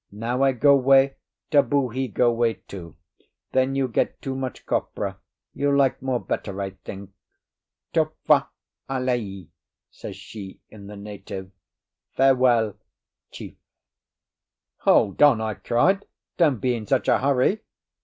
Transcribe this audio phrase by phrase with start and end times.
[0.11, 1.17] "Now I go 'way,
[1.51, 2.95] taboo he go 'way too.
[3.51, 5.19] Then you get too much copra.
[5.53, 7.11] You like more better, I think.
[7.93, 8.47] Tofâ,
[8.89, 9.51] alii,"
[9.91, 12.77] says she in the native—"Farewell,
[13.29, 13.53] chief!"
[14.77, 16.07] "Hold on!" I cried.
[16.35, 17.59] "Don't be in such a hurry."